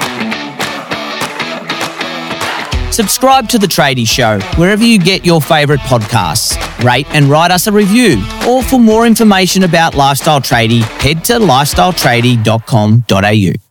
Subscribe 2.94 3.50
to 3.50 3.58
The 3.58 3.66
Tradie 3.68 4.08
Show 4.08 4.40
wherever 4.58 4.84
you 4.84 5.00
get 5.00 5.26
your 5.26 5.42
favourite 5.42 5.80
podcasts. 5.82 6.58
Rate 6.84 7.08
and 7.12 7.26
write 7.28 7.50
us 7.52 7.66
a 7.68 7.72
review. 7.72 8.22
Or 8.48 8.62
for 8.62 8.80
more 8.80 9.08
information 9.08 9.64
about 9.64 9.96
Lifestyle 9.96 10.42
Tradie, 10.42 10.82
head 11.02 11.24
to 11.26 11.40
lifestyletradie.com.au. 11.40 13.69